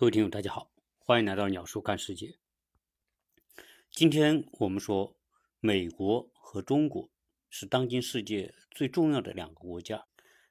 [0.00, 2.38] 各位听友，大家好，欢迎来到鸟叔看世界。
[3.90, 5.14] 今天我们说，
[5.60, 7.10] 美国和中国
[7.50, 10.06] 是当今世界最重要的两个国家。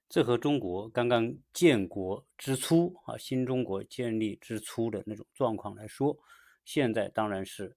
[0.07, 6.15] 这和中国刚刚建国之初啊，新中国建立之初的那种状况来说，
[6.63, 7.75] 现在当然是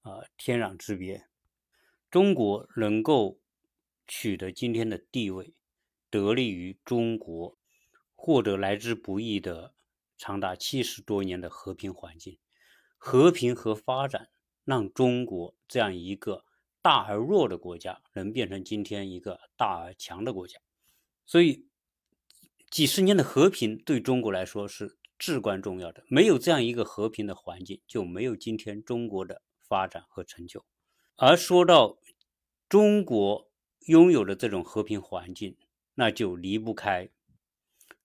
[0.00, 1.26] 啊天壤之别。
[2.10, 3.38] 中国能够
[4.08, 5.52] 取得今天的地位，
[6.08, 7.58] 得力于中国
[8.14, 9.74] 获得来之不易的。
[10.22, 12.38] 长达七十多年的和平环境，
[12.96, 14.28] 和平和发展
[14.64, 16.44] 让中国这样一个
[16.80, 20.60] 大而弱的国家，能变成今天一个大而强的国家。
[21.26, 21.66] 所以，
[22.70, 26.04] 几十年的和平对中国来说是至关重要的。
[26.06, 30.64] 没有这样一个和平的环境，就没有今天中国的发展和成就。
[31.16, 31.98] 而说到
[32.68, 33.50] 中国
[33.86, 35.56] 拥有的这种和平环境，
[35.94, 37.10] 那就离不开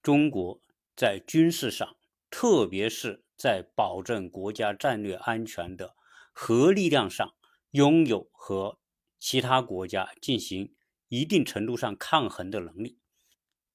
[0.02, 0.60] 中国
[0.96, 1.96] 在军事上。
[2.30, 5.96] 特别是在保证国家战略安全的
[6.34, 7.34] 核力量上，
[7.72, 8.80] 拥有和
[9.20, 10.74] 其他国家进行
[11.08, 13.00] 一定程度上抗衡的能力，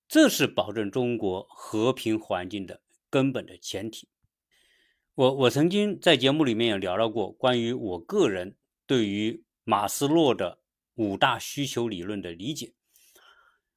[0.07, 4.09] 这是保证中国和平环境的根本的前提。
[5.15, 8.57] 我我曾经在节目里面也聊到过关于我个人
[8.87, 10.61] 对于马斯洛的
[10.95, 12.73] 五大需求理论的理解，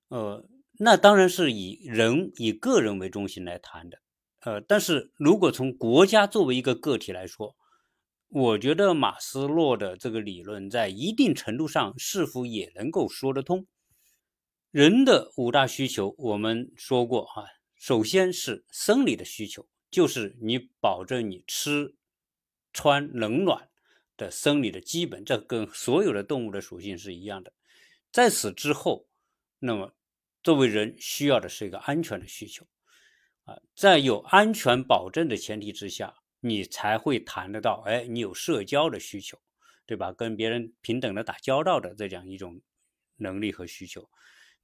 [0.07, 0.47] 呃，
[0.79, 3.99] 那当然是以人以个人为中心来谈的。
[4.45, 7.55] 呃，但是如果从国家作为一个个体来说，
[8.29, 13.66] 我觉得马斯洛的这个理论在一定程度上是否也能够说得通？
[14.69, 21.95] 人的五大需求，我们说过哈，首先是生理的需求，就是你保证你吃
[22.71, 23.69] 穿冷暖
[24.16, 27.51] 的生理的基本，这跟所有的动物的属性是一样的。
[28.11, 29.07] 在此之后，
[29.57, 29.95] 那么
[30.43, 32.67] 作为人需要的是一个安全的需求。
[33.45, 39.38] 啊，在有安全保证的前提之下，你才会谈得到，哎，你有社交的需求，
[39.85, 40.11] 对吧？
[40.11, 42.59] 跟别人平等的打交道的这样一种
[43.17, 44.09] 能力和需求，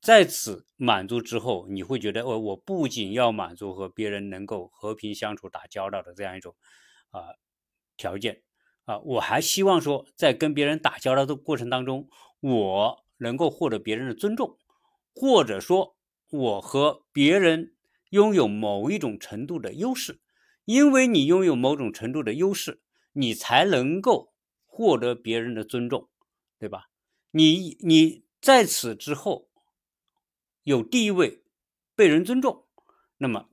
[0.02, 6.56] 在此满足之后，你会觉得，哦，我不仅要满足和别人能够和平相处、打交道的这样一种
[7.12, 7.22] 啊
[7.98, 8.42] 条件
[8.86, 12.09] 啊，我还希望说，在跟别人打交道的过程当中，
[12.40, 14.58] 我能够获得别人的尊重，
[15.13, 15.96] 或者说，
[16.31, 17.75] 我和别人。
[18.12, 20.20] 拥有某一种程度的优势，
[20.66, 22.82] 因为你拥有某种程度的优势，
[23.14, 24.34] 你才能够
[24.66, 26.10] 获得别人的尊重，
[26.60, 26.90] 对吧？
[27.32, 29.50] 你你在此之后
[30.64, 31.44] 有地位，
[31.96, 32.68] 被人尊重，
[33.18, 33.50] 那么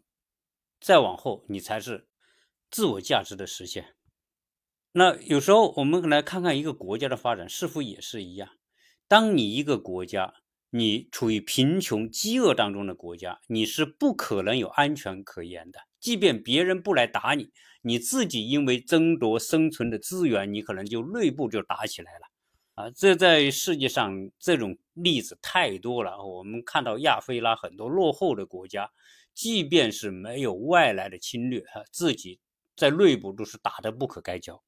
[0.80, 2.08] 再往后你才是
[2.68, 3.94] 自我价值的实现。
[4.92, 8.50] 那有时候我们来看看一个国家的发展是否也是一样，
[9.06, 10.34] 当你一个国家。
[10.70, 15.80] 你处于贫穷、饥饿当中的国家，你是不可能有安全可言的。
[15.98, 17.50] 即便别人不来打你，
[17.82, 22.28] 你自己因为争夺生存的资源，你可能就内部就打起来了。
[22.74, 26.22] 啊，这在世界上这种例子太多了。
[26.22, 28.90] 我们看到亚非拉很多落后的国家，
[29.34, 32.38] 即便是没有外来的侵略，啊，自己
[32.76, 34.62] 在内部都是打得不可开交。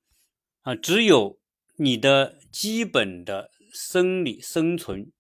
[0.63, 1.39] 啊，只有
[1.77, 5.13] 你的基本的生理生存。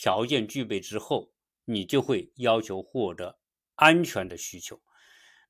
[0.00, 1.32] 条件具备之后，
[1.64, 3.40] 你就会要求获得
[3.74, 4.80] 安全的需求。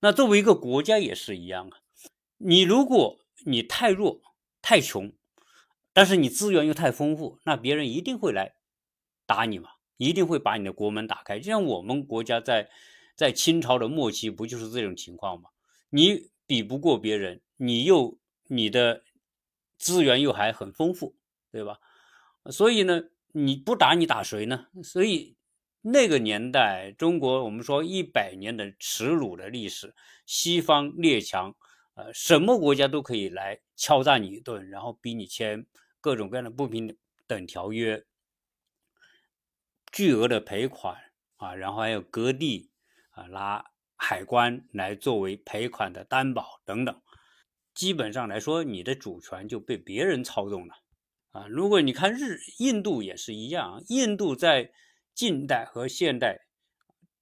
[0.01, 1.77] 那作为一个国家也是一样啊。
[2.39, 4.23] 你如果你太弱、
[4.63, 5.13] 太穷，
[5.93, 8.55] 但是你资源又太丰富，那别人一定会来
[9.27, 11.39] 打你嘛，一定会把你的国门打开。
[11.39, 12.71] 就像我们国家在
[13.15, 15.51] 在清朝的末期，不就是这种情况吗？
[15.91, 19.03] 你比不过别人，你又你的
[19.77, 21.15] 资源又还很丰富，
[21.53, 21.81] 对吧？
[22.51, 23.11] 所以呢。
[23.45, 24.67] 你不打你打谁呢？
[24.83, 25.37] 所以
[25.81, 29.95] 那个年代，中国我们说一百年的耻辱的历史，
[30.27, 31.55] 西方列强，
[31.95, 35.65] 呃，什么国家都可以来敲诈你一顿，然后逼你签
[36.01, 36.97] 各种各样的不平
[37.29, 38.05] 等条约，
[39.93, 40.97] 巨额的赔款
[41.37, 42.71] 啊，然后还有割地
[43.11, 47.01] 啊，拿海关来作为赔款的担保等等，
[47.73, 50.75] 基本上来说，你的主权就被别人操纵了。
[51.39, 54.73] 啊，如果你看日印度也是一样，印度在
[55.15, 56.47] 近代和现代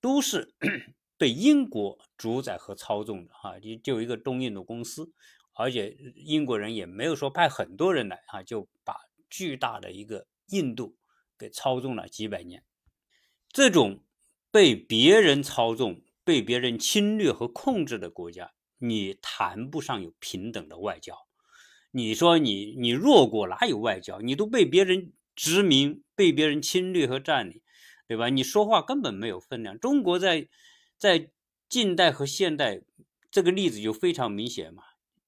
[0.00, 0.54] 都是
[1.18, 5.12] 被英国主宰和操纵的哈，就就一个东印度公司，
[5.54, 8.96] 而且英国人也没有说派很多人来啊，就把
[9.28, 10.96] 巨大的一个印度
[11.36, 12.64] 给操纵了几百年。
[13.50, 14.02] 这种
[14.50, 21.25] 被别人操纵、被别人侵略和控制的国家，你谈不上有平等的外交。
[21.96, 24.20] 你说你你弱国哪有外交？
[24.20, 27.62] 你都被别人殖民、被别人侵略和占领，
[28.06, 28.28] 对吧？
[28.28, 29.80] 你说话根本没有分量。
[29.80, 30.46] 中国在
[30.98, 31.30] 在
[31.70, 32.82] 近代和现代
[33.30, 34.82] 这个例子就非常明显嘛。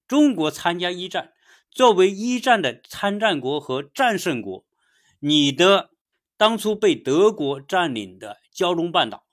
[0.06, 1.32] 中国参加一战，
[1.70, 4.66] 作为一战的参战国和战胜国，
[5.20, 5.92] 你的
[6.36, 9.24] 当初被德国占领的胶东半岛，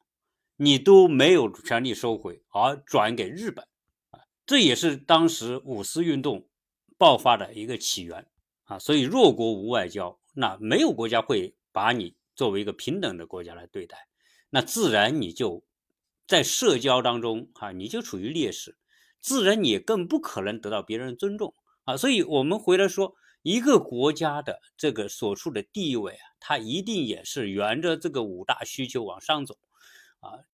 [0.56, 3.68] 你都没有权利收回，而转给日本，
[4.46, 6.48] 这也是当时五四运动
[6.98, 8.28] 爆发的一个起源
[8.64, 8.80] 啊。
[8.80, 14.08] 所以弱国无外交，那没有国家会把你作为一个平等的国家来对待，
[14.50, 15.64] 那自然你就
[16.28, 18.78] 在社交当中啊，你就处于劣势。
[19.20, 29.58] 自然你更不可能得到别人的尊重啊，所以我们回来说，一个国家的这个所处的地位啊，它一定也是沿着这个五大需求往上走
[30.20, 30.46] 啊。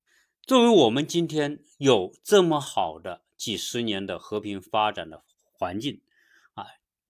[0.43, 5.21] 作为我们今天有这么好的几十年的和平发展的
[5.51, 6.01] 环境，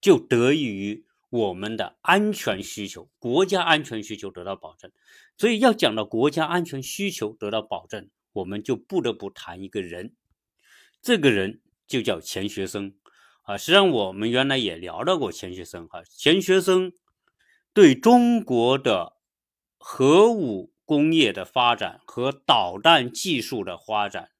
[0.01, 4.91] 就得益于我们的安全需求，国家安全需求得到保证。
[5.37, 10.13] 所以要讲到国家安全需求得到保证，我们就不得不谈一个人。
[11.01, 12.95] 这个人就叫钱学森
[13.43, 16.03] 啊，实际上我们原来也聊到过钱学森哈。
[16.03, 16.93] 钱学森
[17.73, 19.17] 对中国的
[19.77, 24.31] 核武工业的发展和导弹技术的发展，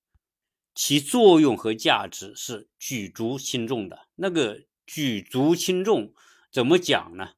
[0.75, 4.07] 其作用和价值是举足轻重的。
[4.15, 6.13] 那个举足轻重
[6.51, 7.29] 怎么讲呢？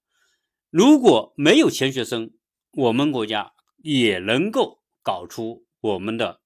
[0.72, 2.34] 如果没有钱学森，
[2.72, 6.42] 我们国家也能够搞出我们的。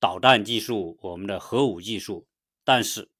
[0.00, 2.26] 导弹技术，我们的核武技术，
[2.64, 3.10] 但是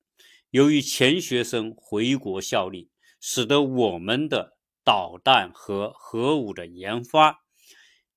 [0.50, 2.90] 由于钱学森回国效力，
[3.20, 7.44] 使得我们的导弹和核武的研发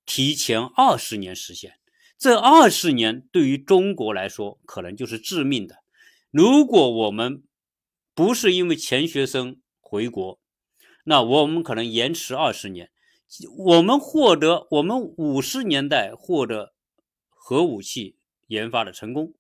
[0.04, 1.74] 提前二十年实现。
[2.18, 5.78] 这二十年对于中国来说，可能就是致命的。
[6.32, 7.44] 如果我们
[8.22, 10.40] 不是因为钱学森回国，
[11.06, 12.92] 那我们可能延迟二十年，
[13.58, 16.76] 我们获得我们五十年代获得
[17.30, 18.20] 核武器。
[18.46, 19.34] 研发的成功，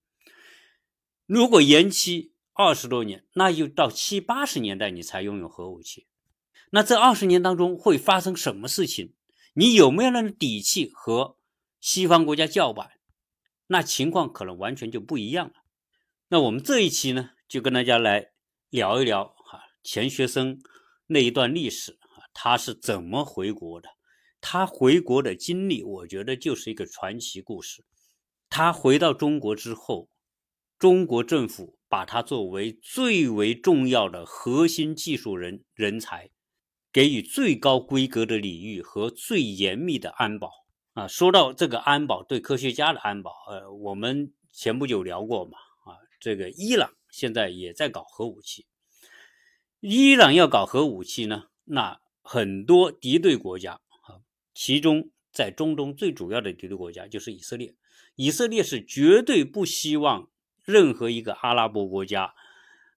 [1.27, 6.07] 如果延期二十多年，那就到七八十年代你才拥有核武器。
[6.71, 9.13] 那这二十年当中会发生什么事情？
[9.53, 11.37] 你有没有那种底气和
[11.79, 12.91] 西方国家叫板？
[13.67, 15.53] 那情况可能完全就不一样了。
[16.29, 18.31] 那我们这一期呢，就跟大家来
[18.71, 20.57] 聊一聊哈钱学森
[21.07, 23.89] 那一段历史啊，他是怎么回国的？
[24.39, 27.83] 他回国的经历，我觉得就是一个传奇故事。
[28.49, 30.07] 他回到中国之后，
[30.79, 36.29] 中国政府把他作为最为重要的核心技术人人才，
[36.93, 40.49] 给予最高规格的礼遇和最严密的安保
[40.93, 41.05] 啊。
[41.09, 48.65] 说到这个安保，对科学家的安保，呃，我们前不久聊过嘛，啊，这个伊朗现在也在搞核武器，
[49.81, 54.23] 伊朗要搞核武器呢，那很多敌对国家啊，
[54.53, 57.75] 其中在中东最主要的敌对国家就是以色列。
[58.15, 60.29] 以色列是绝对不希望
[60.63, 62.33] 任何一个阿拉伯国家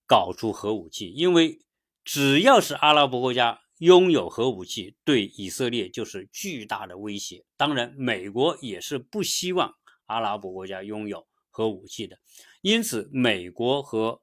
[0.07, 1.61] 搞出核武器，因为
[2.05, 7.45] 只要是阿拉伯国家拥有核武器，对以色列就是巨大的威胁。
[7.57, 9.75] 当然，美国也是不希望
[10.07, 12.19] 阿拉伯国家拥有核武器的。
[12.65, 14.23] 因此，美国和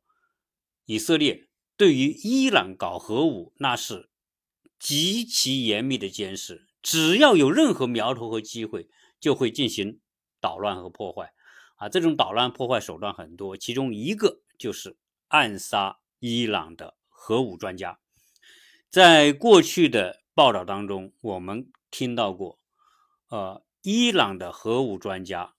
[0.85, 1.47] 以色列
[1.77, 4.09] 对于伊朗搞核武，那是
[4.79, 8.89] 极其严密的监视，只要有任何苗头和机会，
[9.19, 9.99] 就会进行。
[10.39, 11.35] 捣乱和破坏，
[11.75, 14.97] 啊，这种捣乱破坏手段很多，其中一个就是
[15.27, 17.99] 暗杀伊朗的核武专家。
[18.89, 22.57] 在过去的报道当中，我们听到过，
[23.27, 25.53] 呃，伊朗的核武专家，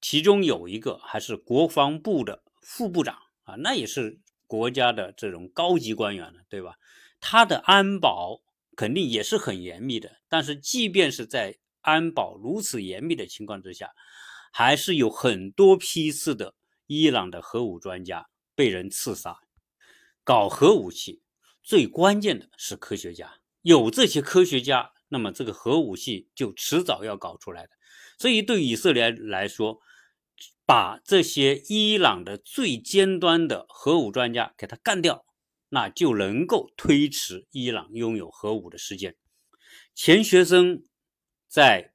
[0.00, 6.76] 其中有一个还是国防部的副部长啊，那也是国家的这种高级官员了，对吧？
[7.20, 8.40] 他的安保
[8.76, 13.90] 肯定也是很严密的，但是即便是在安保如此严密的情况之下，
[14.52, 16.54] 还是有很多批次的
[16.86, 19.38] 伊朗的核武专家被人刺杀。
[20.22, 21.22] 搞核武器
[21.62, 27.77] 最关键的是科学家，有这些科学家，那么这个核武器就迟早要搞出来的。
[28.18, 29.80] 所以对以色列来说，
[30.66, 35.24] 把这些伊朗的最尖端的核武专家给他干掉，
[35.70, 39.16] 那就能够推迟伊朗拥有核武的时间。
[39.94, 40.84] 钱学森。
[41.50, 41.94] 在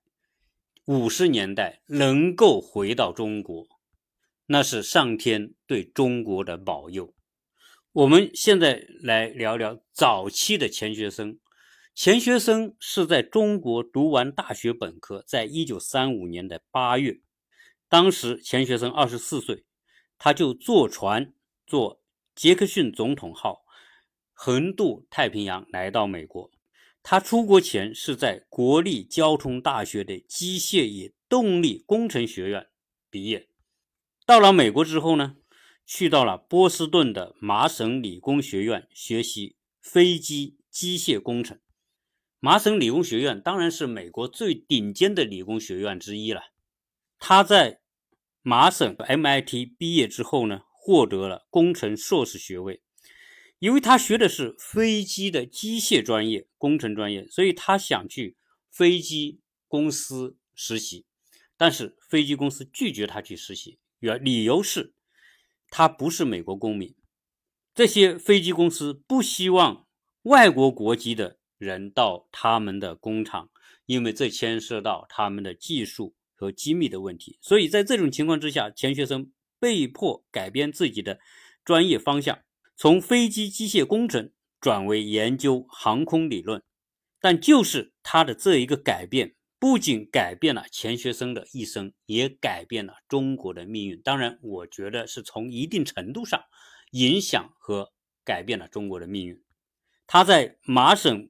[0.86, 3.68] 五十年代能够回到中国，
[4.48, 7.14] 那是上天对中国的保佑。
[7.92, 11.40] 我们现在来聊聊早期的钱学森。
[11.96, 17.22] 钱学森是在中国读完大学本科，在一九三五年的八月，
[17.88, 19.64] 当时钱学森二十四岁，
[20.18, 21.36] 他就坐船
[21.68, 22.02] 坐
[22.34, 23.64] 杰克逊总统号
[24.34, 26.50] 横渡太平洋来到美国。
[27.04, 32.70] 他出国前是在国立交通大学的机械与动力工程学院
[33.12, 33.50] 毕业。
[34.26, 35.36] 到了美国之后呢，
[35.86, 41.60] 去到了波士顿的麻省理工学院学习飞机机械工程。
[42.46, 46.42] 麻省理工学院当然是美国最顶尖的理工学院之一了。
[47.18, 47.80] 他在
[48.42, 52.82] 麻省 MIT 毕业之后呢，获得了工程硕士学位。
[53.60, 58.36] 因为他学的是飞机的机械专业、工程专业，所以他想去
[58.70, 61.06] 飞机公司实习，
[61.56, 64.94] 但是飞机公司拒绝他去实习，原理由是。
[65.70, 66.94] 他不是美国公民，
[67.74, 69.88] 这些飞机公司不希望
[70.24, 73.50] 外国国籍的人到他们的工厂，
[73.86, 77.38] 因为这牵涉到他们的技术和机密的问题。
[77.42, 81.20] 所以在这种情况之下，钱学森被迫改变自己的
[81.64, 82.40] 专业方向，
[82.76, 86.62] 从飞机机械工程转为研究航空理论。
[87.20, 89.36] 但就是他的这一个改变。
[89.60, 94.02] 不仅改变了钱学森的一生，也改变了中国的命运。
[94.02, 96.44] 当然，我觉得是从一定程度上
[96.92, 97.94] 影响和
[98.26, 99.42] 改变了中国的命运。
[100.06, 101.30] 他在麻省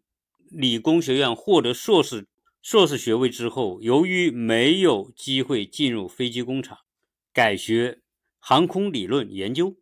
[0.54, 2.28] 理工学院获得硕士
[2.62, 6.78] 硕士学位之后，由于没有机会进入飞机工厂，
[7.34, 8.00] 改学
[8.40, 9.76] 航空理论研究。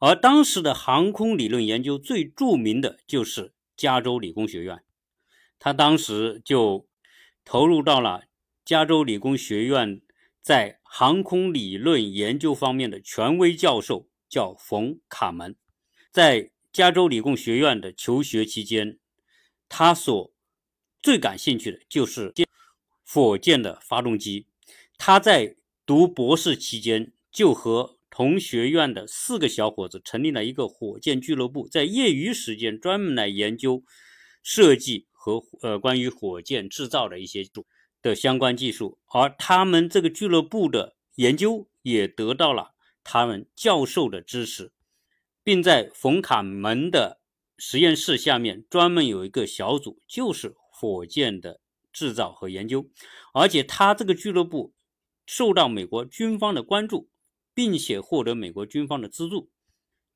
[0.00, 4.82] 而当时的航空理论研究最著名的就是加州理工学院，
[5.58, 6.86] 他当时就。
[7.48, 8.24] 投入到了
[8.64, 10.02] 加州理工学院，
[10.42, 15.54] 在航空理论研究方面的权威教授叫冯卡门。
[16.10, 18.98] 在加州理工学院的求学期间，
[19.68, 20.32] 他所
[21.00, 22.32] 最感兴趣的就是
[23.06, 24.46] 火箭的发动机。
[24.98, 33.84] 他在读博士期间，就和同学院的四个小伙子成立了一个火箭俱乐部，在业余时间专门来研究
[34.42, 35.06] 设计。
[35.26, 37.44] 和呃，关于火箭制造的一些
[38.00, 44.70] 的相关技术，而他们这个俱乐部的研究也得到了他们教授的支持，
[45.42, 47.20] 并在冯卡门的
[47.58, 51.60] 实验室下面专门有一个小组，就是火箭的
[51.92, 52.88] 制造和研究，
[53.32, 54.74] 而且他这个俱乐部
[55.26, 57.08] 受到美国军方的关注，
[57.54, 59.50] 并且获得美国军方的资助，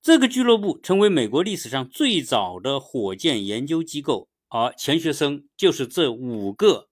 [0.02, 4.28] 这个俱乐部成为美国历史上最早的火箭研究机构。
[4.52, 6.88] 而钱学森就是这五个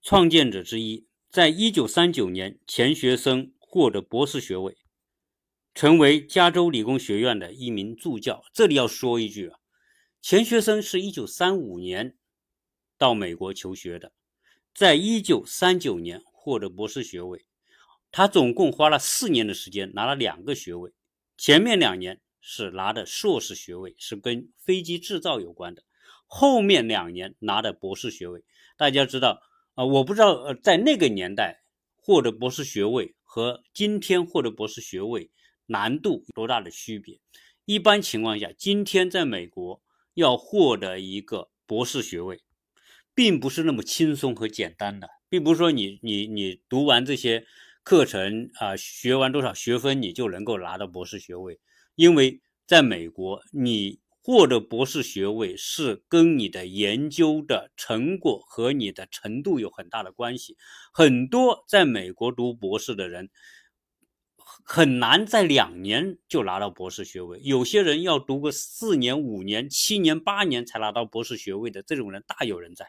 [0.00, 1.06] 创建者之一。
[1.28, 4.76] 在一九三九年，钱学森获得博士学位，
[5.74, 8.42] 成为加州理工学院的一名助教。
[8.52, 9.59] 这里要说一句啊，
[10.22, 12.14] 钱学森是一九三五年
[12.98, 14.12] 到美国求学的，
[14.74, 17.46] 在一九三九年获得博士学位。
[18.12, 20.92] 他总共花了四年的时间拿了两个学位，
[21.38, 25.82] 前面两年是拿的硕士学位，是跟飞机制造有关的。
[26.26, 28.44] 后面两年拿的博士学位，
[28.76, 29.40] 大家知道
[29.74, 29.86] 啊？
[29.86, 31.62] 我不知道呃，在那个年代
[31.96, 35.30] 获得博士学位和今天获得博士学位
[35.66, 37.18] 难度有多大的区别？
[37.64, 39.80] 一般情况下，今天在美国
[40.20, 42.40] 要获得一个博士学位，
[43.14, 47.44] 并不是那么轻松和简单的，并不是说你你你读完这些
[47.82, 51.58] 课程啊，学完多少学分你就能够拿到博士学位，
[51.96, 53.98] 因为在美国你。
[54.22, 60.58] 获得博士学位是跟你的研究的成果和你的程度有很大的关系。
[60.92, 63.30] 很多在美国读博士的人
[64.72, 72.86] 很难在两年就拿到博士学位，有些人要读个四年、五年、七年、八年才拿到博士学位的，这种人大有人在。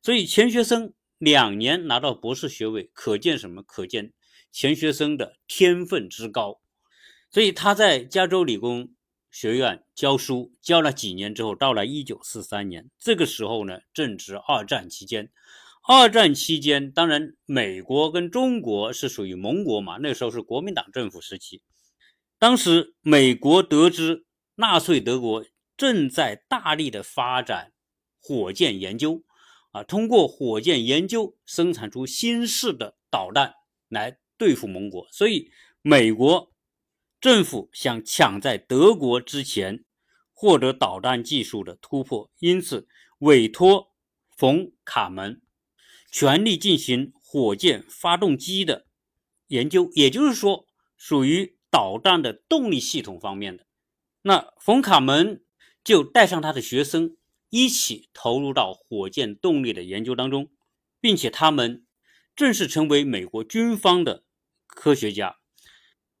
[0.00, 3.64] 所以钱学森两年拿到博士学位，可见什么？
[3.64, 4.12] 可见
[4.52, 6.60] 钱学森的天分之高。
[7.32, 8.90] 所以他在加州理工。
[9.32, 15.32] 学院教书教了几年之后，到了一九四三年，这个时候呢，正值二战期间。
[15.86, 21.62] 二战期间，当然美国跟中国是属于盟国嘛，那时候是国民党政府时期。
[22.38, 24.24] 当时美国得知
[24.54, 25.44] 纳粹德国
[25.76, 27.72] 正在大力的发展
[28.18, 29.22] 火箭研究，
[29.72, 33.52] 啊，通过火箭研究生产出新式的导弹
[33.88, 35.50] 来对付盟国，所以
[35.82, 36.50] 美国。
[37.20, 39.82] 政府想抢在德国之前
[40.34, 42.86] 获得导弹技术的突破，因此
[43.20, 43.94] 委托
[44.36, 45.40] 冯卡门
[46.14, 48.86] 全力进行火箭发动机的
[49.48, 50.64] 研究，也就是说，
[50.96, 53.66] 属于导弹的动力系统方面的。
[54.22, 55.42] 那冯卡门
[55.82, 57.16] 就带上他的学生
[57.50, 60.52] 一起投入到火箭动力的研究当中，
[61.00, 61.84] 并且他们
[62.36, 64.22] 正式成为美国军方的
[64.68, 65.38] 科学家。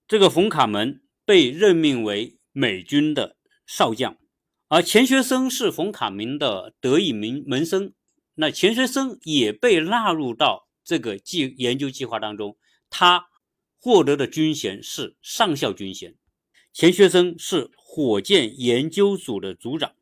[0.08, 4.18] 这个冯卡门被任命为美军的少将，
[4.66, 7.94] 而钱学森是冯卡门的得意门门生。
[8.34, 12.58] 那钱学森也被纳入到这个计研究计划当中，
[12.90, 13.28] 他
[13.78, 16.16] 获得的军衔是上校军衔。
[16.72, 19.94] 钱学森是火箭研究组的组长，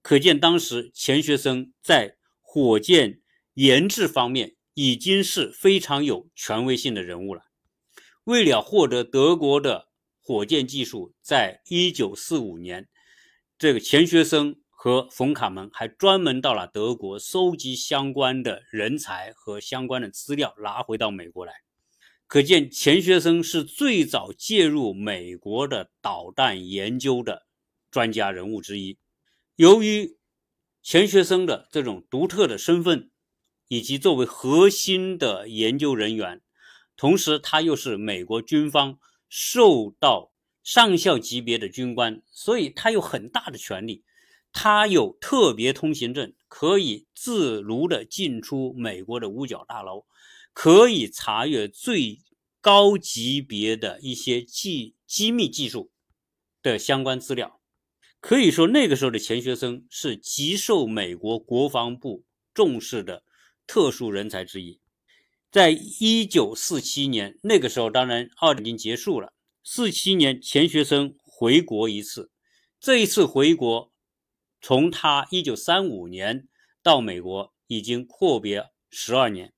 [0.00, 3.20] 可见当时钱学森在火箭
[3.54, 7.42] 研制方面已经是非常有权威性的人物了。
[8.22, 9.88] 为了获得德国的
[10.20, 12.88] 火箭技术，在一九四五年，
[13.58, 21.54] 这个钱学森和冯卡门还专门到了德国收集相关的人才和相关的资料，拿回到美国来。
[22.28, 27.48] 可见钱学森是最早介入美国的导弹研究的
[27.90, 28.96] 专家人物之一。
[29.56, 30.16] 由于
[30.84, 33.10] 钱学森的这种独特的身份，
[33.66, 36.42] 以及作为核心的研究人员。
[36.96, 40.30] 同时，他又是美国军方受到
[40.62, 44.04] 上校级别的军官，所以他有很大的权力。
[44.58, 50.06] 他有特别通行证，可以自如的进出美国的五角大楼，
[50.54, 52.22] 可以查阅最
[52.62, 55.90] 高级别的一些技机密技术
[56.62, 57.60] 的相关资料。
[58.18, 63.24] 可以说，那个时候的钱学森是极受美国国防部重视的
[63.66, 64.80] 特殊人才之一。
[65.52, 69.34] 在一九四七年，那个时候，当然二战已经结束了。
[69.62, 72.30] 四七年，钱学森回国一次。
[72.80, 73.92] 这一次回国，
[74.60, 76.48] 从他一九三五年
[76.82, 79.52] 到美国，已经阔别十二年。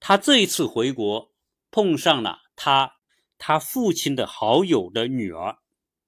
[0.00, 1.32] 他这一次回国，
[1.70, 2.96] 碰上了他
[3.38, 5.58] 他父亲的好友的女儿，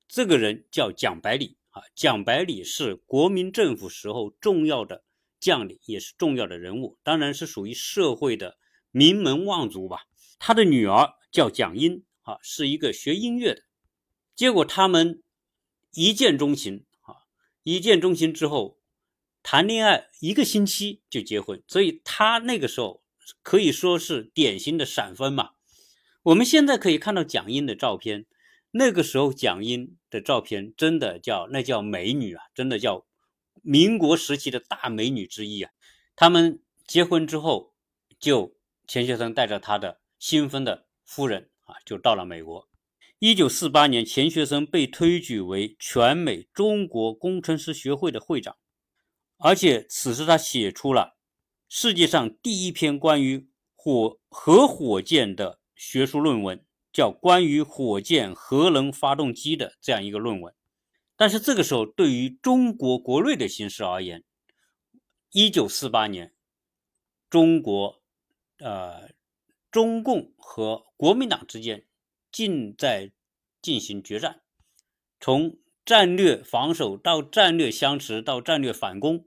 [0.07, 1.83] 这个人叫蒋百里啊。
[1.95, 5.05] 蒋百里是国民政府时候重要的
[5.41, 8.57] 将领，也是重要的人物，当然是属于社会的。
[8.91, 9.99] 名门望族吧，
[10.39, 13.63] 他的女儿叫蒋英啊，是一个学音乐的。
[14.35, 15.23] 结果他们
[15.93, 16.87] 一见钟情，
[17.77, 18.79] 一见钟情之后
[19.43, 23.03] 谈恋爱一个星期就结婚，所以他那个时候
[23.43, 25.51] 可以说是典型的闪婚嘛。
[26.23, 28.27] 我们现在可以看到蒋英的照片，
[28.73, 33.07] 那个时候蒋英的照片真的叫那叫美女啊，真的叫
[33.63, 35.71] 民国时期的大美女之一啊。
[36.15, 37.75] 他们结婚之后
[38.21, 38.57] 就。
[38.91, 42.68] 钱学森带着他的新婚的夫人啊，就到了美国。
[43.21, 48.57] 一九四八年，钱学森被推举为全美中国工程师学会的会长，
[49.39, 51.17] 而且此时他写出了
[51.69, 60.53] 世界上第一篇关于火核火箭的学术论文，叫《关于火箭核能发动机的这样一个论文》。
[61.17, 64.23] 但是这个时候，对于中国国内的形势而言，
[65.33, 66.33] 一九四八年，
[67.29, 68.01] 中国。
[68.61, 69.11] 呃，
[69.71, 71.87] 中共和国民党之间
[72.31, 73.13] 尽在
[73.61, 74.43] 进行决战，
[75.21, 79.27] 从战略防守到战略相持到战略反攻，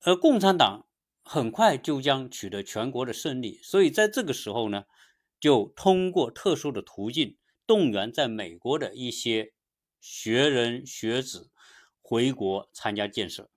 [0.00, 0.86] 而共产党
[1.22, 3.58] 很快就将取得全国的胜利。
[3.62, 4.84] 所以在这个时候呢，
[5.40, 9.52] 就通过特殊的途径动员在美国的一些
[10.00, 11.50] 学人学子
[12.00, 13.48] 回国参加建设。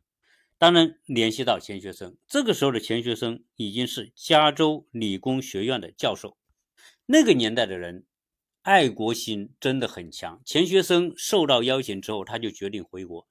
[0.58, 6.38] 当然，联系到钱学森，这个时候的钱学森已经是加州理工学院的教授。
[7.08, 8.06] 那个年代的人，
[8.66, 10.42] 爱国心真的很强。
[10.44, 13.28] 钱学森受到邀请之后，他就决定回国。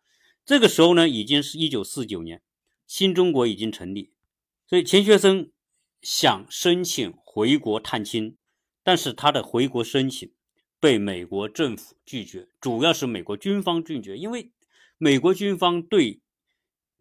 [0.46, 2.40] 这个时候呢，已经是一九四九年，
[2.86, 4.12] 新中国已经成立，
[4.68, 5.50] 所以钱学森
[6.00, 8.36] 想申请回国探亲，
[8.84, 10.30] 但是他的回国申请
[10.78, 14.52] 被美国政府拒绝，主要是美国军方拒绝，因为
[14.96, 16.20] 美国军方对。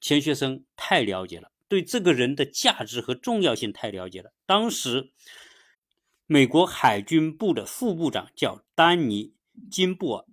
[0.01, 4.33] 钱学森太了解了，对这个人的价值和重要性太了解了。
[4.45, 5.13] 当时，
[6.33, 9.35] 美国海军部的副部长叫丹尼·
[9.69, 10.25] 金布尔，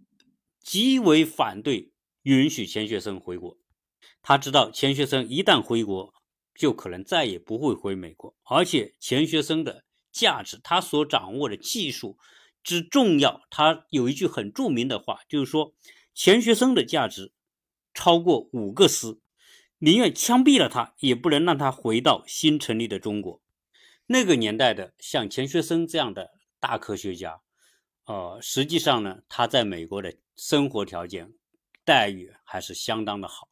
[0.62, 3.58] 极为反对允许钱学森回国。
[4.22, 6.14] 他知道钱学森一旦回国，
[6.54, 8.34] 就可能再也不会回美国。
[8.44, 12.16] 而且钱学森的价值，他所掌握的技术
[12.62, 15.74] 之重要，他有一句很著名的话，就是说
[16.14, 17.34] 钱学森的价值
[17.92, 19.20] 超过五个师。
[19.80, 23.42] 宁愿枪毙了他，也不能让他回到新成立的中国。
[24.12, 27.42] 那个年代的像钱学森这样的大科学家，
[28.06, 31.32] 呃，实际上呢，他在美国的生活条件
[31.84, 33.46] 待遇还是相当的好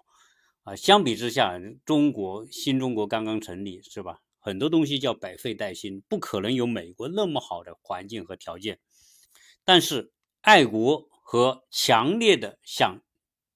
[0.64, 0.74] 啊。
[0.74, 4.18] 相比之下，中国新中国刚刚成立，是吧？
[4.40, 8.80] 很多东西叫百废待兴，不可能有美国那么好的环境和条件。
[9.64, 13.00] 但是爱国和强烈的想。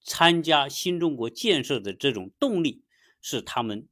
[0.05, 2.83] 参加新中国建设的这种动力，
[3.21, 3.87] 是他们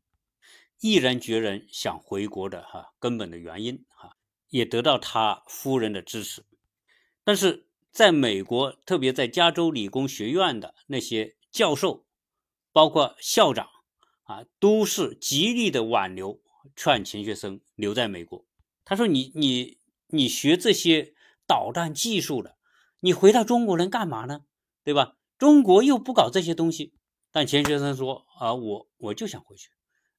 [0.81, 4.17] 毅然决然想回国的哈根本的原因哈，
[4.49, 6.43] 也得到他夫人的支持。
[7.23, 12.05] 但是在美国，特别在加州理工学院的那些教授，
[12.73, 13.69] 包括校长
[14.23, 16.41] 啊，都是极力的挽留，
[16.75, 18.43] 劝钱学森留在美国。
[18.83, 21.13] 他说：“你你你学这些
[21.45, 22.57] 导弹技术的，
[23.01, 24.45] 你回到中国能干嘛呢？
[24.83, 25.15] 对吧？
[25.37, 26.93] 中国又不搞这些东西。
[27.31, 29.69] 但钱学森说啊，我我就想回去，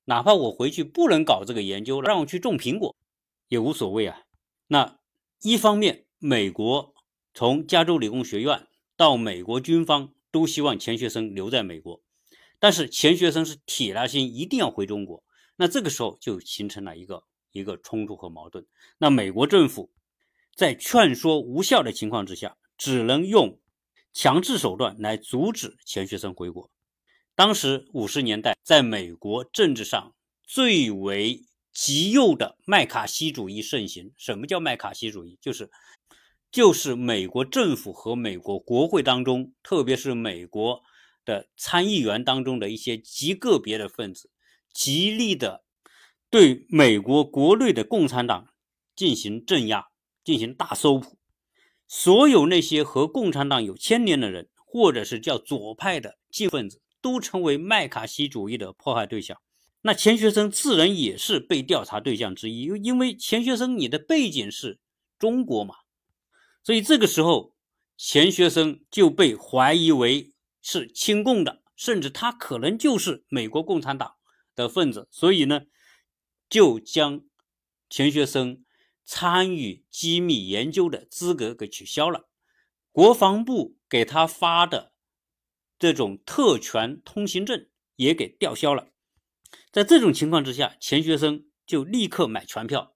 [0.05, 2.97] 哪怕我回去不能搞这个研究了，让我去种苹果
[3.49, 4.23] 也无所谓啊。
[4.67, 4.99] 那
[5.43, 6.95] 一方面，美国
[7.35, 12.01] 从加州理工学院到美国军方都希望钱学森留在美国，
[12.59, 15.23] 但是钱学森是铁了心一定要回中国。
[15.57, 18.67] 那这个时候就形成了一个一个冲突和矛盾。
[18.99, 19.91] 那美国政府
[20.55, 23.61] 在劝说无效的情况之下，只能用
[24.13, 26.71] 强制手段来阻止钱学森回国。
[27.35, 30.15] 当时五十年代，在美国政治上
[30.45, 34.13] 最为极右的麦卡锡主义盛行。
[34.19, 35.39] 什么叫麦卡锡主义？
[35.41, 35.71] 就是
[36.51, 40.83] 就是美国政府和美国国会当中，特别是美国
[41.25, 44.31] 的参议员当中的一些极个别的分子，
[44.71, 45.65] 极力的
[46.29, 48.49] 对美国国内的共产党
[48.95, 49.87] 进行镇压，
[50.23, 51.17] 进行大搜捕。
[51.89, 56.83] 所有那些和共产党有牵连的人，或者是叫左派的激分子。
[57.03, 59.39] 都成为麦卡锡主义的迫害对象，
[59.83, 64.79] 那钱学森自然也是被调查对象之一，因为钱学森你的背景是
[65.19, 65.75] 中国嘛，
[66.63, 67.57] 所以这个时候
[67.97, 74.15] 钱学森就被怀疑为是亲共的，甚至他可能就是美国共产党
[74.55, 75.63] 的分子，所以呢，
[76.49, 77.23] 就将
[77.91, 78.65] 钱学森
[79.05, 82.29] 参与机密研究的资格给取消了，
[82.93, 84.92] 国防部给他发的。
[85.83, 87.67] 这种特权通行证
[87.97, 88.93] 也给吊销了。
[89.73, 92.95] 在这种情况之下，钱学森就立刻买船票，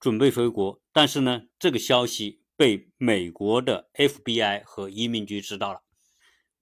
[0.00, 0.80] 准备回国。
[0.90, 5.82] 但是呢，这个消息被美国的 FBI 和移民局知道了。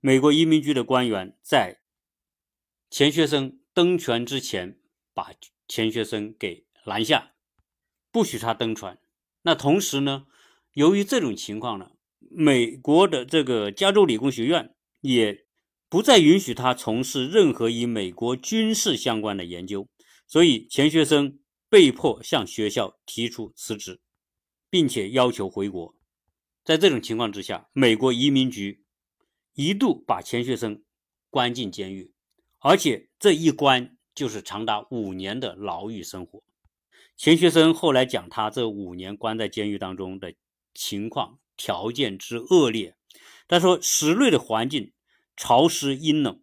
[0.01, 1.81] 美国移民局的官员在
[2.91, 4.81] 钱学森登船之前，
[5.15, 5.31] 把
[5.69, 7.35] 钱学森给拦下，
[8.11, 8.99] 不许他登船。
[9.43, 10.27] 那同时呢，
[10.73, 14.73] 由于这种情况呢，美国的这个加州理工学院。
[15.07, 15.47] 也
[15.89, 19.89] 不再允许他从事任何与美国军事相关的研究，
[20.27, 21.39] 所以钱学森
[21.69, 24.01] 被迫向学校提出辞职，
[24.69, 25.95] 并且要求回国。
[26.65, 28.85] 在这种情况之下，美国移民局
[29.55, 30.83] 一度把钱学森
[31.31, 32.13] 关进监狱，
[32.59, 36.43] 而且这一关就是长达五年的牢狱生活。
[37.17, 40.35] 钱学森后来讲，他这五年关在监狱当中的
[40.75, 42.97] 情况条件之恶劣，
[43.47, 44.93] 他说室内的环境。
[45.37, 46.41] 潮湿阴冷，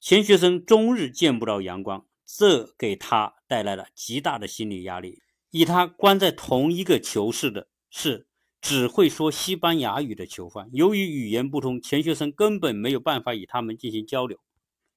[0.00, 5.20] 钱学森终日见不到阳光，这给他带来了极大的心理压力。
[5.50, 8.26] 与他关在同一个囚室的是
[8.60, 14.38] 只会说西班牙语的囚犯，由于语言不通，钱学森根本没有办法与他们进行交流。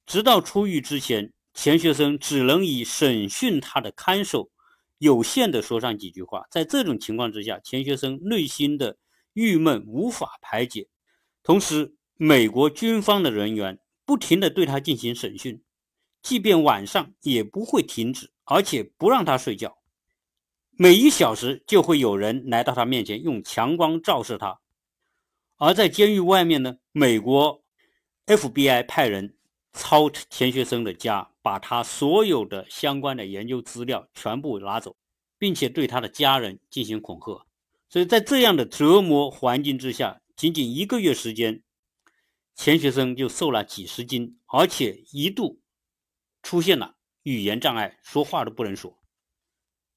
[0.06, 4.52] 直到出狱之前，钱学森只能以审讯他的看守
[5.00, 6.46] 有限的说上几句话。
[6.50, 8.98] 在这种情况之下，钱学森内心的
[9.34, 10.88] 郁闷无法排解，
[11.44, 11.96] 同时。
[12.15, 15.63] 美国军方的人员不停地对他进行审讯，
[16.21, 19.80] 即便晚上也不会停止，而且不让他睡觉。
[20.78, 24.60] 每一小时就会有人来到他面前，用强光照射他。
[25.58, 27.63] 而在监狱外面呢，美国
[28.28, 29.36] FBI 派人
[29.73, 34.95] 抄钱学森的家，把他所有的相关的研究资料全部拿走，
[35.39, 37.45] 并且对他的家人进行恐吓。
[37.89, 41.62] 所以在这样的折磨环境之下，仅仅一个月时间。
[42.56, 45.60] 钱学森就瘦了几十斤，而且一度
[46.44, 49.00] 出现了语言障碍，说话都不能说。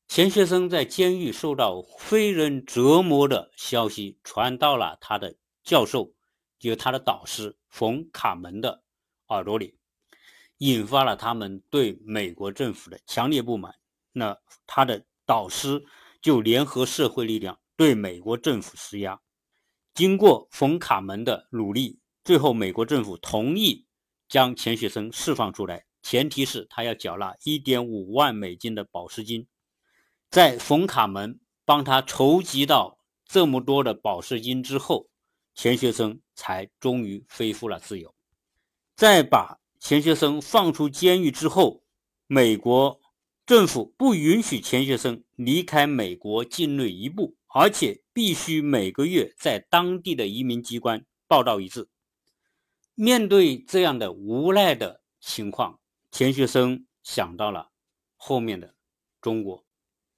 [0.08, 6.14] 钱学森在监狱受到非人折磨的消息传到了他的教授，
[6.58, 8.82] 就是他的导师冯卡门的
[9.28, 9.78] 耳朵里，
[10.58, 13.74] 引发了他们对美国政府的强烈不满。
[14.12, 15.84] 那他的导师
[16.22, 19.20] 就联合社会力量对美国政府施压。
[19.92, 22.00] 经过冯卡门的努力。
[22.26, 23.86] 最后，美国政府同意
[24.28, 29.46] 将钱学森释放出来，前提是他要缴纳一点五万美金的保释金。
[30.28, 35.08] 在冯卡门帮他筹集到这么多的保释金之后，
[35.54, 38.12] 钱学森才终于恢复了自由。
[38.96, 41.84] 在把钱学森放出监狱之后，
[42.26, 43.00] 美国
[43.46, 51.88] 政府不允许钱学森离开美国境内一步，而且必须每个月在当地的移民机关报到一次。
[52.98, 55.78] 面对这样的无奈的情况，
[56.10, 57.70] 钱学森想到了
[58.16, 58.74] 后面的
[59.20, 59.66] 中国。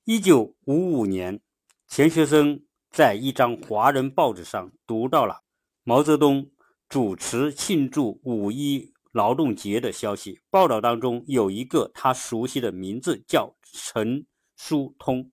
[0.04, 1.40] 一九五五年，
[1.88, 5.42] 钱学森在一张华人报纸上读到了
[5.82, 6.52] 毛泽东
[6.88, 10.40] 主持庆祝五一劳动节的消息。
[10.48, 15.32] 报道当中有一个他熟悉的名字，叫陈书通。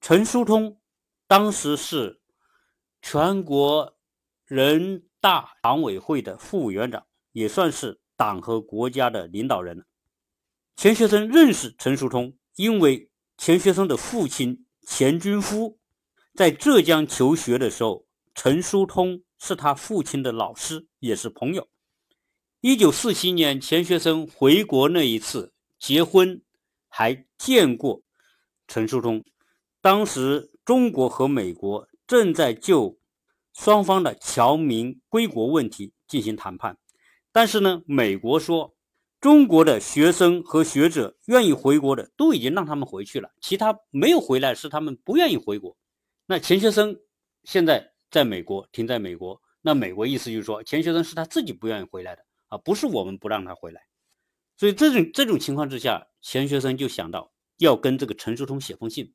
[0.00, 0.80] 陈书通
[1.26, 2.22] 当时是
[3.02, 3.98] 全国
[4.46, 9.84] 人大常委会的副委员长，也算是党和国家的领导人了。
[10.76, 15.78] 钱学森认识陈叔通，因为钱学森的父亲钱军夫
[16.34, 21.68] 在浙江求学的时候，陈叔通是他父亲的老师，也是朋友。
[22.60, 26.42] 一九四七年，钱学森回国那一次结婚，
[26.88, 28.02] 还见过
[28.66, 29.24] 陈叔通。
[29.80, 32.97] 当时中国和美国正在就
[33.58, 36.78] 双方的侨民归国问题进行谈判，
[37.32, 38.74] 但是呢，美国说。
[39.20, 45.76] 中国的学生和学者愿意回国的都已经让他们回去了，其他没有回来是他们不愿意回国。
[46.26, 47.00] 那钱学森
[47.42, 53.82] 现在在美国，停在美国，那美国意思就是说，钱学森是他自己不愿意回来的啊，不是我们不让他回来。
[54.56, 59.12] 所以这种这种情况之下，钱学森就想到要跟这个陈叔通写封信，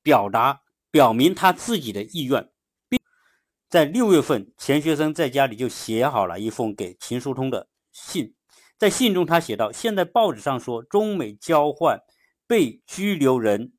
[0.00, 2.48] 表达表明他自己的意愿。
[3.70, 8.34] 在六月份，钱学森在家里就写好了一封给秦叔通的信。
[8.76, 12.00] 在信中，他写道：“现在报纸上说中美交换
[12.48, 13.72] 被拘留人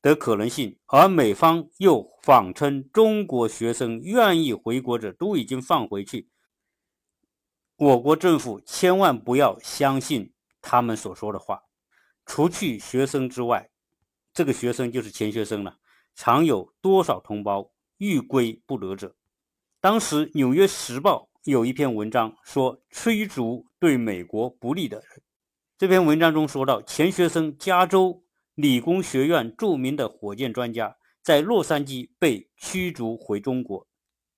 [0.00, 6.28] 的可能性，而美方又谎称中国学生愿意回国者都已经放回去。
[7.74, 11.64] 我国政府千万不要相信他们所说的话。
[12.24, 13.70] 除去学生之外，
[14.32, 15.78] 这个学生就是钱学森了。
[16.14, 19.16] 常有多少同胞欲归不得者？
[19.82, 25.22] 当时《纽约时报》。”有一篇文章说驱逐对美国不利的人。
[25.76, 28.22] 这篇文章中说到，钱学森，加州
[28.54, 33.88] 理工学院著名的火箭专家，在洛杉矶被驱逐回中国，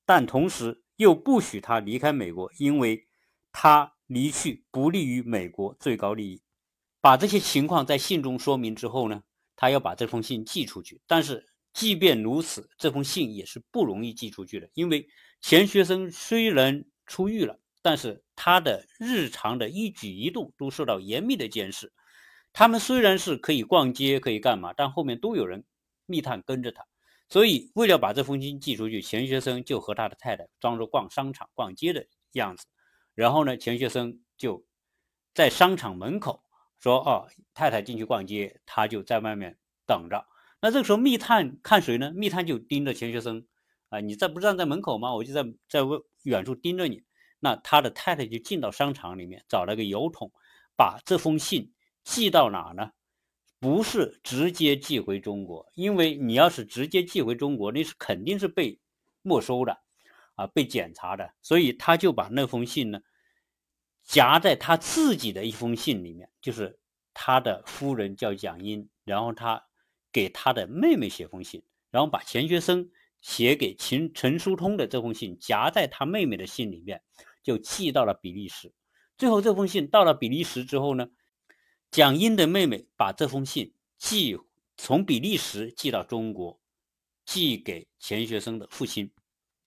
[0.07, 3.07] 但同时又不许他离开美国，因为
[3.52, 6.40] 他离去不利于美国最高利益。
[7.02, 9.22] 把这些情况在信中说明之后呢，
[9.57, 11.02] 他要把这封信寄出去。
[11.07, 15.06] 但是即便如此，这封信也是不容易寄出去的，因为
[15.42, 16.82] 钱学森虽然。
[17.06, 21.92] 出狱了，但是他的日常的一举一动都受到严密的监视。
[22.50, 25.62] 他们虽然是可以逛街，可以干嘛，但后面都有人
[26.06, 26.82] 密探跟着他。
[27.28, 32.64] 所以，为了把这封信寄出去，钱学森就和他的太太装作逛商场、逛街的样子。
[33.14, 34.64] 然后呢，钱学森就
[35.34, 36.42] 在商场门口
[36.80, 40.24] 说：“哦，太太进去逛街，他就在外面等着。”
[40.64, 42.11] 那这个时候，密探看谁呢？
[42.14, 43.46] 密探就盯着钱学森。
[43.90, 45.14] 啊，你在不站在门口吗？
[45.14, 45.81] 我就在在
[46.22, 47.03] 远处盯着你。
[47.38, 50.33] 那他的太太就进到商场里面，找了个邮筒，
[50.74, 51.70] 把这封信
[52.03, 52.92] 寄到哪呢？
[53.61, 58.81] 不是直接寄回中国，因为你要是直接寄回中国，那是肯定是被
[59.20, 59.79] 没收的，
[60.35, 61.31] 啊，被检查的。
[61.42, 63.03] 所以他就把那封信呢，
[64.03, 66.79] 夹在他自己的一封信里面，就是
[67.12, 69.62] 他的夫人叫蒋英，然后他
[70.14, 72.90] 给他的妹妹写封信，然后把钱学森。
[73.20, 77.00] 写给秦陈叔通的这封信夹在他妹妹的信里面，
[77.42, 78.70] 就寄到了比利时。
[79.16, 81.07] 最后这封信到了比利时之后呢，
[81.90, 84.38] 蒋英的妹妹把这封信寄
[84.77, 86.61] 从比利时寄到中国，
[87.24, 89.11] 寄给钱学森的父亲。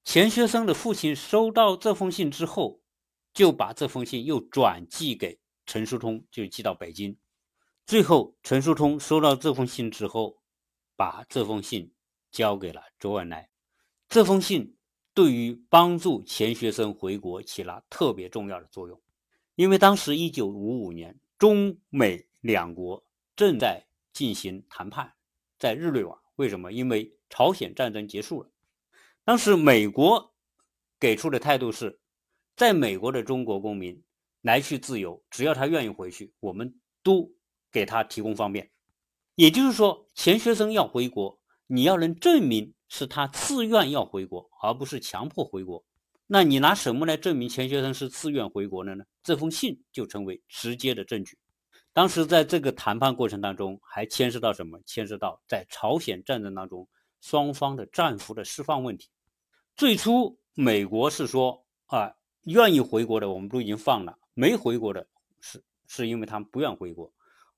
[0.04, 2.84] 钱学森的父亲收到这封信之后，
[3.34, 7.18] 就把这封信又转寄给陈叔通，就寄到北京。
[7.88, 10.37] 最后陈叔通收到这封信之后，
[10.98, 11.94] 把这封信。
[12.30, 13.50] 交给了周恩来，
[14.10, 14.78] 这封信
[15.14, 19.02] 对于帮助钱学森回国起了特别重要的作用，
[19.56, 23.04] 因为当时一九五五年，中美两国
[23.36, 25.16] 正在进行谈判，
[25.58, 26.22] 在日内瓦。
[26.36, 26.72] 为什么？
[26.72, 28.52] 因为朝鲜战争结束了，
[29.24, 30.36] 当时美国
[31.00, 32.00] 给出的态度是，
[32.58, 34.04] 在美国的中国公民
[34.42, 37.34] 来去自由，只要他愿意回去，我们都
[37.72, 38.70] 给他提供方便。
[39.38, 41.40] 也就是说，钱学森要回国。
[41.68, 45.86] 你要能证明是他自愿要回国，而不是强迫回国，
[46.26, 49.04] 那你拿什么来证明钱学森是自愿回国的呢？
[49.22, 51.38] 这封信就成为直接的证据。
[51.94, 54.80] 当时在这个谈判过程当中，还牵涉到什么？
[54.88, 56.88] 牵涉到在朝鲜战争当中
[57.22, 59.10] 双方的战俘的释放问题。
[59.76, 65.06] 最初美国是说啊，愿意回国的我们都已经放了，没回国的
[65.42, 67.14] 是是因为他们不愿回国。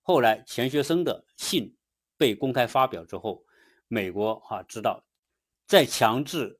[0.09, 1.77] 后来钱学森的信
[2.17, 3.45] 被公开发表之后。
[3.87, 5.03] 美国哈知道，
[5.67, 6.59] 再强制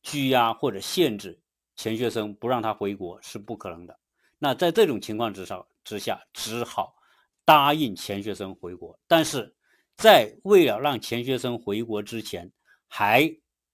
[0.00, 1.40] 拘押或者限制
[1.74, 3.98] 钱学森不让他回国是不可能的。
[4.38, 6.94] 那在这种情况之上之下，只好
[7.44, 8.96] 答应钱学森回国。
[9.08, 9.52] 但是
[9.96, 12.48] 在为了让钱学森回国之前，
[12.86, 13.28] 还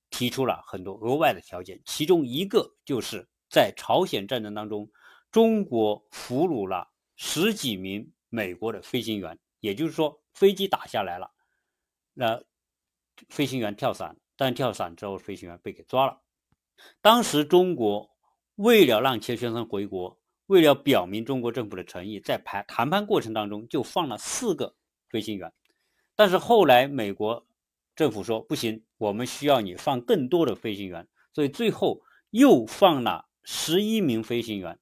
[0.09, 4.91] 提出了很多额外的条件，其中一个就是在朝鲜战争当中，
[5.31, 11.31] 中国俘虏了十几名美国的飞行员，也就是说飞机打下来了，
[12.15, 12.43] 那。
[13.29, 16.23] 飞行员跳伞，但跳伞之后，飞行员被给抓了。
[17.03, 18.11] 当时中国
[18.55, 24.75] 为了让钱学森回国，为了表明中国政府的诚意，在谈谈判过程当中就放了四个
[25.11, 25.53] 飞行员。
[26.17, 27.47] 但是后来美国
[27.95, 34.79] 政府说不行，我们需要你放更多的飞行员，所以最后又放了十一名飞行员。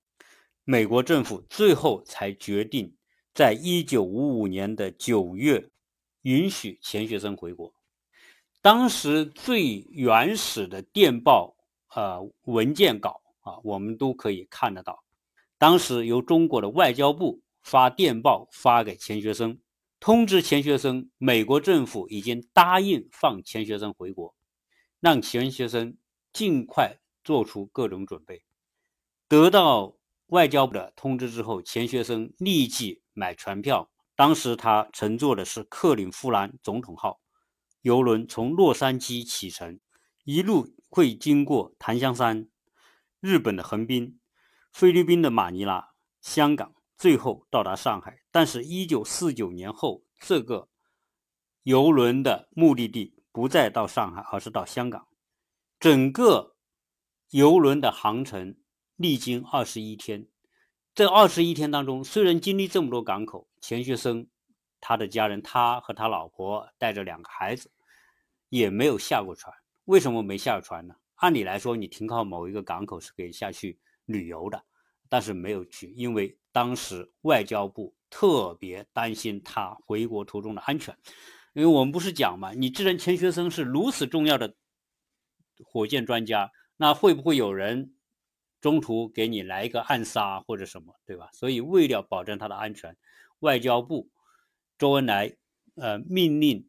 [0.62, 2.96] 美国政府最后才决定，
[3.38, 5.70] 在一九五五年的九月，
[6.22, 7.72] 允许钱学森回国。
[8.60, 11.54] 当时最原始的电报
[11.94, 15.04] 呃文件稿啊，我们都可以看得到。
[15.56, 19.60] 当时由中国的外交部发电报发给钱学森，
[20.00, 24.34] 通知钱学森，美国政府已经答应放钱学森回国，
[24.98, 25.96] 让钱学森
[26.32, 28.42] 尽快做出各种准备。
[29.28, 29.94] 得到。
[30.28, 33.90] 外交部的通知之后，钱学森立即买船票。
[34.14, 37.20] 当时他乘坐的是克林夫兰总统号
[37.82, 39.80] 游轮，从洛杉矶启程，
[40.24, 42.48] 一路会经过檀香山、
[43.20, 44.18] 日本的横滨、
[44.72, 48.22] 菲律宾的马尼拉、香港，最后到达上海。
[48.30, 50.68] 但是，一九四九年后，这个
[51.64, 55.08] 游轮的目的地不再到上海，而是到香港。
[55.80, 56.56] 整个
[57.30, 58.56] 游轮的航程。
[58.96, 60.26] 历经二十一天，
[60.98, 64.26] 这二十一天当中，虽然经历这么多港口，钱学森
[64.80, 67.70] 他的家人，他和他老婆带着两个孩子，
[68.48, 69.54] 也没有下过船。
[69.84, 70.96] 为什么没下船呢？
[71.14, 74.60] 按理来说，你停靠某一个港口是可以下去旅游的，
[75.08, 80.98] 但是没有去，因为当时外交部特别担心他回国途中的安全。
[81.52, 84.52] 因为我们不是讲嘛，你既然钱学森是如此重要的
[85.64, 87.94] 火箭专家，那会不会有人？
[88.60, 91.30] 中途给你来一个暗杀或者什么，对吧？
[91.32, 92.96] 所以为了保证他的安全，
[93.40, 94.10] 外交部
[94.76, 95.36] 周恩来
[95.76, 96.68] 呃命令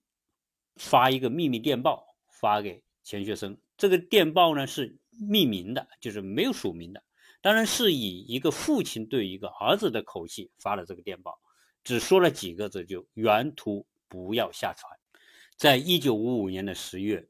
[0.76, 3.60] 发一个秘密电报发给钱学森。
[3.78, 7.04] 这个电报呢是匿名的，就是没有署名的。
[7.42, 11.40] 当然是以一个父亲对一个儿子的口气发了这个电报，
[11.84, 15.00] 只说了几个字，就原图不要下船。
[15.56, 17.28] 在一九五五年的十月，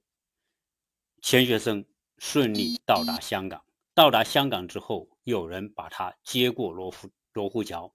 [1.22, 1.86] 钱学森
[2.18, 3.64] 顺利到达香港。
[4.00, 7.94] 到达香港之后，有人把他接过罗湖罗湖桥，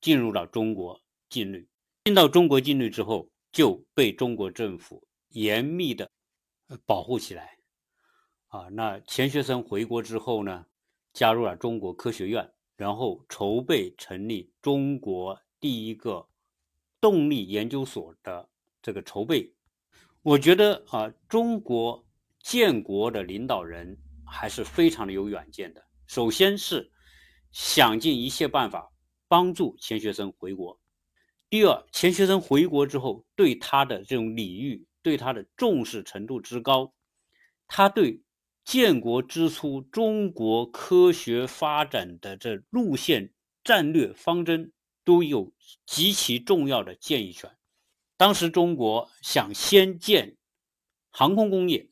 [0.00, 1.62] 进入到中国境内。
[2.06, 6.10] 进到中国境内之后，就被中国政府严密的
[6.86, 7.58] 保护起来。
[8.46, 10.64] 啊，那钱学森回国之后呢，
[11.12, 16.26] 加入了中国科学院，然后筹备成立中国第一个
[16.98, 18.48] 动力研究所的
[18.80, 19.52] 这个筹备。
[20.22, 22.02] 我觉得啊，中国
[22.40, 23.98] 建国的领导人。
[24.32, 25.84] 还是非常的有远见的。
[26.06, 26.90] 首先是
[27.52, 28.90] 想尽一切办法
[29.28, 30.80] 帮助钱学森回国。
[31.50, 36.94] 第二，钱学森回国之后，对他的这种礼遇，对他的重视程度之高，
[37.68, 38.22] 他对
[38.64, 44.72] 建国之初中国科学发展的这路线、战略方针
[45.04, 45.52] 都有
[45.84, 47.50] 极其重要的建议权。
[48.16, 50.36] 当时中国想先建
[51.10, 51.90] 航空工业，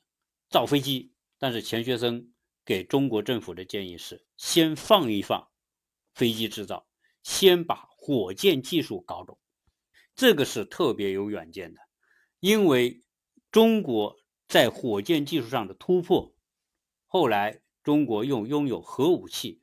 [0.48, 1.12] 造飞机。
[1.42, 2.29] 但是钱学森
[2.70, 5.48] 给中国政府的建议是：先放一放
[6.14, 6.86] 飞机制造，
[7.20, 9.40] 先把火箭技术搞懂。
[10.14, 11.80] 这个是特别有远见的，
[12.38, 13.02] 因为
[13.50, 16.32] 中国在火箭技术上的突破，
[17.08, 19.60] 后来中国又拥有核武器，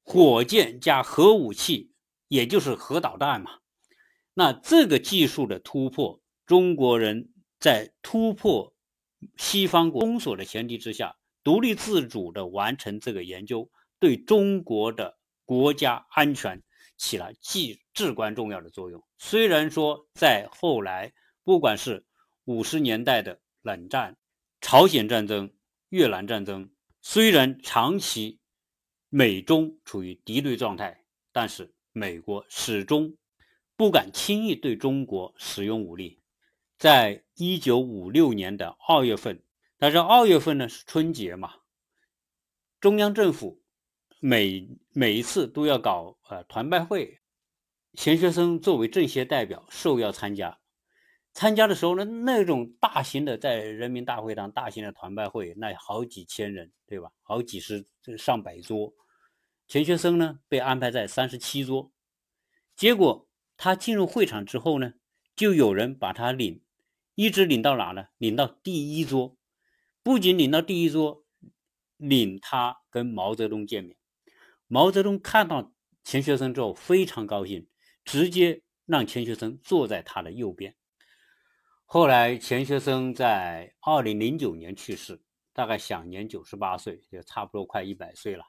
[0.00, 1.92] 火箭加核武器，
[2.28, 3.58] 也就是核导弹嘛。
[4.32, 8.72] 那这个技术的突破，中国人在突破。
[9.36, 16.62] 西方封锁的前提之下，独立自主的完成这个研究，对中国的国家安全
[16.96, 19.02] 起了至至关重要的作用。
[19.18, 21.12] 虽然说在后来，
[21.44, 22.04] 不管是
[22.44, 24.16] 五十年代的冷战、
[24.60, 25.52] 朝鲜战争、
[25.88, 28.38] 越南战争，虽然长期
[29.08, 33.16] 美中处于敌对状态，但是美国始终
[33.76, 36.20] 不敢轻易对中国使用武力。
[36.78, 39.42] 在一九五六年的二月份，
[39.82, 41.54] 但是二月份呢是春节嘛，
[42.78, 43.60] 中央政府
[44.20, 47.18] 每每一次都要搞呃团拜会，
[47.94, 50.60] 钱学森作为政协代表受邀参加，
[51.32, 57.10] 参加的时候呢，那种大型的在人民大会堂大型的团拜会，那好几千人，对吧？
[57.24, 57.84] 好几十
[58.16, 58.94] 上百桌，
[59.66, 61.90] 钱学森呢被安排在三十七桌，
[62.76, 64.92] 结果他进入会场之后呢，
[65.34, 66.62] 就有人把他领。
[67.16, 68.06] 一直领到哪呢？
[68.16, 69.36] 领到第一桌，
[70.02, 71.24] 不仅领到第一桌，
[71.96, 73.96] 领他跟毛泽东见面。
[74.66, 75.72] 毛泽东看到
[76.02, 77.68] 钱学森之后非常高兴，
[78.04, 80.74] 直接让钱学森坐在他的右边。
[81.84, 85.22] 后来钱学森在二零零九年去世，
[85.52, 88.44] 大概享年九十八岁，就差不多快一百岁了，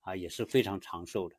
[0.00, 1.36] 啊，也是非常长寿的。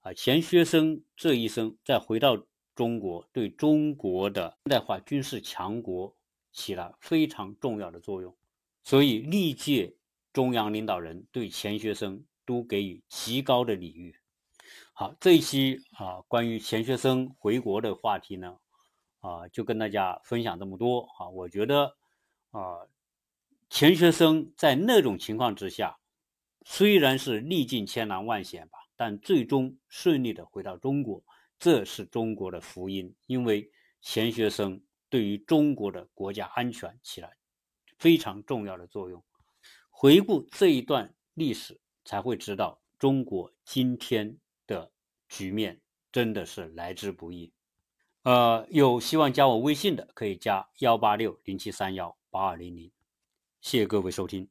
[0.00, 2.36] 啊，钱学森这一生再回到
[2.74, 6.14] 中国，对中国的现代化军事强国
[6.52, 8.36] 起了非常重要的作用，
[8.88, 9.94] 所以历届
[10.32, 14.16] 中央领导人对钱学森都给予极高的礼遇。
[14.94, 18.56] 好，这一期啊，关于钱学森回国的话题呢，
[19.20, 21.28] 啊，就跟大家分享这么多啊。
[21.28, 21.98] 我觉得
[22.50, 22.88] 啊，
[23.68, 25.98] 钱学森在那种情况之下，
[26.64, 28.78] 虽然是历尽千难万险吧。
[28.96, 31.22] 但最终顺利的回到中国，
[31.58, 33.70] 这是中国的福音，因为
[34.00, 37.28] 钱学森对于中国的国家安全起了
[37.98, 39.22] 非常重要的作用。
[39.90, 44.90] 回顾这一段历史，才会知道中国今天的
[45.28, 45.80] 局面
[46.10, 47.52] 真的是来之不易。
[48.22, 52.90] 呃，有希望加我微信的，可以加幺八六零七三幺八二零零。
[53.60, 54.48] 谢谢各位收听。